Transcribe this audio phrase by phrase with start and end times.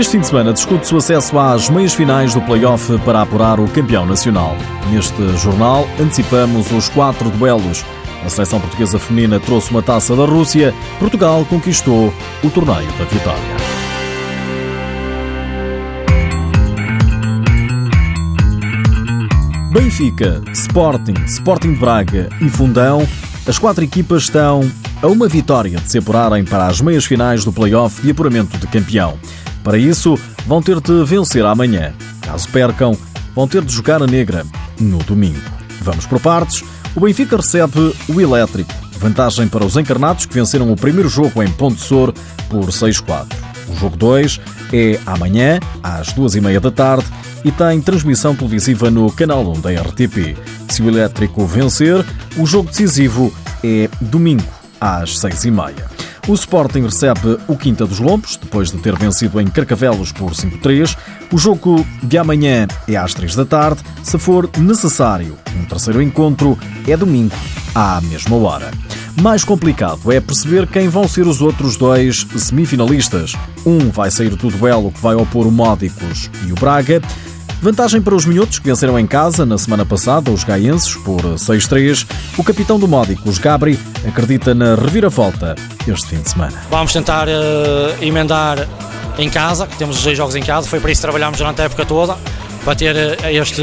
[0.00, 3.68] Este fim de semana discute-se o acesso às meias finais do play-off para apurar o
[3.68, 4.56] campeão nacional.
[4.90, 7.84] Neste jornal antecipamos os quatro duelos.
[8.24, 10.72] A seleção portuguesa feminina trouxe uma taça da Rússia.
[10.98, 13.42] Portugal conquistou o torneio da vitória.
[19.70, 23.06] Benfica, Sporting, Sporting de Braga e Fundão,
[23.46, 24.62] as quatro equipas estão
[25.02, 28.66] a uma vitória de se apurarem para as meias finais do play-off de apuramento de
[28.66, 29.18] campeão.
[29.62, 31.92] Para isso, vão ter de vencer amanhã.
[32.22, 32.96] Caso percam,
[33.34, 34.44] vão ter de jogar a negra
[34.78, 35.40] no domingo.
[35.82, 36.64] Vamos por partes.
[36.94, 38.72] O Benfica recebe o Elétrico.
[38.98, 42.12] Vantagem para os encarnados que venceram o primeiro jogo em Ponte Sor
[42.48, 43.26] por 6-4.
[43.68, 44.40] O jogo 2
[44.72, 47.06] é amanhã, às duas e meia da tarde,
[47.44, 50.36] e tem transmissão televisiva no canal 1 da RTP.
[50.68, 52.04] Se o Elétrico vencer,
[52.36, 53.32] o jogo decisivo
[53.64, 54.44] é domingo,
[54.80, 55.89] às seis e meia.
[56.28, 60.96] O Sporting recebe o Quinta dos Lombos, depois de ter vencido em Carcavelos por 5-3.
[61.32, 63.82] O jogo de amanhã é às 3 da tarde.
[64.02, 67.34] Se for necessário, um terceiro encontro é domingo,
[67.74, 68.70] à mesma hora.
[69.20, 73.34] Mais complicado é perceber quem vão ser os outros dois semifinalistas.
[73.66, 77.02] Um vai sair do duelo que vai opor o Módicos e o Braga.
[77.62, 82.06] Vantagem para os minhotos que venceram em casa na semana passada os gaenses por 6-3.
[82.38, 85.54] O capitão do Módicos, Gabri, acredita na reviravolta
[85.86, 86.54] este fim de semana.
[86.70, 88.66] Vamos tentar uh, emendar
[89.18, 91.60] em casa, que temos os dois jogos em casa, foi para isso que trabalhámos durante
[91.60, 92.16] a época toda,
[92.64, 93.62] para ter uh, este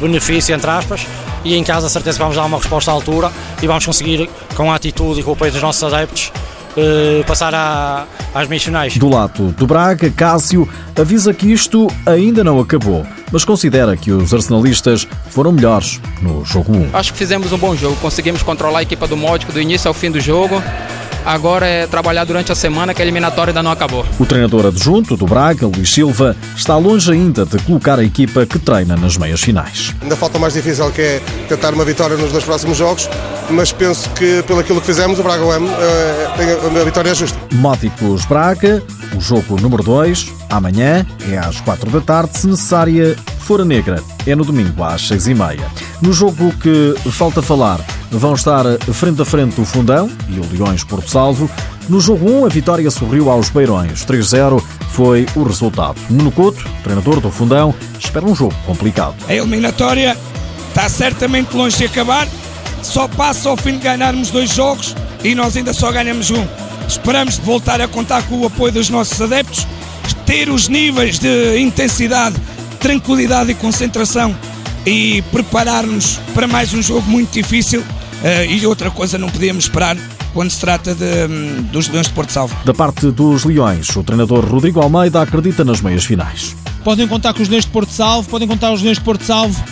[0.00, 1.06] benefício, entre aspas,
[1.44, 3.30] e em casa certeza que vamos dar uma resposta à altura
[3.62, 6.32] e vamos conseguir, com a atitude e com o apoio dos nossos adeptos,
[6.76, 8.96] uh, passar à, às meias finais.
[8.96, 10.68] Do lado do Braga, Cássio
[11.00, 16.72] avisa que isto ainda não acabou mas considera que os arsenalistas foram melhores no jogo
[16.76, 16.90] 1.
[16.92, 19.94] Acho que fizemos um bom jogo, conseguimos controlar a equipa do Módico do início ao
[19.94, 20.62] fim do jogo.
[21.24, 24.06] Agora é trabalhar durante a semana que a eliminatória ainda não acabou.
[24.18, 28.58] O treinador adjunto do Braga, Luís Silva, está longe ainda de colocar a equipa que
[28.58, 29.94] treina nas meias finais.
[30.00, 33.10] Ainda falta o mais difícil que é tentar uma vitória nos dois próximos jogos,
[33.50, 37.38] mas penso que pelo aquilo que fizemos o Braga eh, tem a vitória justa.
[37.52, 38.82] Móticos Braga,
[39.16, 44.36] o jogo número 2, amanhã é às 4 da tarde, se necessária Fora Negra é
[44.36, 45.66] no domingo às 6 e meia.
[46.02, 47.80] No jogo que falta falar,
[48.10, 51.50] vão estar frente a frente o Fundão e o Leões Porto Salvo.
[51.88, 54.04] No jogo 1, a vitória sorriu aos Beirões.
[54.04, 55.98] 3-0 foi o resultado.
[56.10, 59.14] Nuno Couto, treinador do Fundão, espera um jogo complicado.
[59.26, 60.14] A eliminatória
[60.68, 62.28] está certamente longe de acabar.
[62.82, 64.94] Só passa ao fim de ganharmos dois jogos
[65.24, 66.67] e nós ainda só ganhamos um.
[66.88, 69.66] Esperamos voltar a contar com o apoio dos nossos adeptos,
[70.26, 72.36] ter os níveis de intensidade
[72.78, 74.34] tranquilidade e concentração
[74.86, 77.80] e preparar-nos para mais um jogo muito difícil.
[77.80, 79.96] Uh, e outra coisa não podíamos esperar
[80.32, 82.56] quando se trata de, um, dos Leões de Porto Salvo.
[82.64, 86.56] Da parte dos Leões, o treinador Rodrigo Almeida acredita nas meias finais.
[86.82, 89.62] Podem contar com os Leões de Porto Salvo, podem contar os Leões de Porto Salvo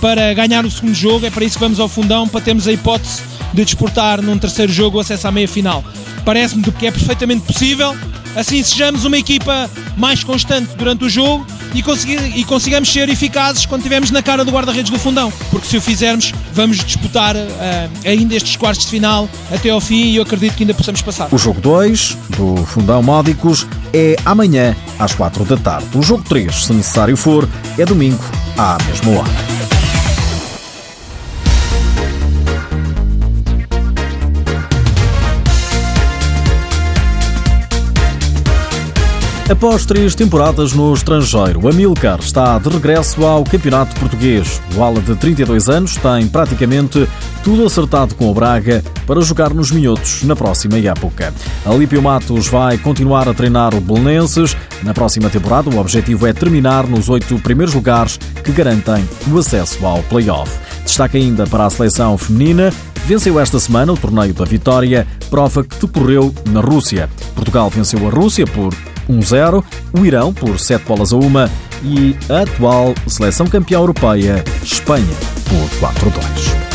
[0.00, 1.26] para ganhar o segundo jogo.
[1.26, 3.22] É para isso que vamos ao fundão, para termos a hipótese
[3.52, 5.84] de disputar num terceiro jogo o acesso à meia final.
[6.24, 7.96] Parece-me que é perfeitamente possível.
[8.36, 11.44] Assim sejamos uma equipa mais constante durante o jogo
[11.74, 15.32] e, e consigamos ser eficazes quando estivermos na cara do guarda-redes do fundão.
[15.50, 17.40] Porque se o fizermos, vamos disputar uh,
[18.04, 21.28] ainda estes quartos de final até ao fim e eu acredito que ainda possamos passar.
[21.32, 25.86] O jogo 2 do Fundão Módicos é amanhã às 4 da tarde.
[25.94, 28.22] O jogo 3, se necessário for, é domingo
[28.56, 29.59] à mesma hora.
[39.50, 44.62] Após três temporadas no estrangeiro, Amilcar está de regresso ao Campeonato Português.
[44.76, 47.08] O ala de 32 anos tem praticamente
[47.42, 51.34] tudo acertado com o Braga para jogar nos Minhotos na próxima época.
[51.66, 54.56] Alípio Matos vai continuar a treinar o Belenenses.
[54.84, 59.84] Na próxima temporada, o objetivo é terminar nos oito primeiros lugares que garantem o acesso
[59.84, 60.52] ao play-off.
[60.84, 62.72] Destaca ainda para a seleção feminina
[63.06, 67.10] venceu esta semana o torneio da Vitória, prova que decorreu na Rússia.
[67.34, 68.72] Portugal venceu a Rússia por
[69.10, 69.64] 1-0,
[69.98, 71.22] o Irão por 7 bolas a 1
[71.82, 75.06] e a atual seleção campeã europeia, Espanha,
[75.48, 76.69] por 4-2.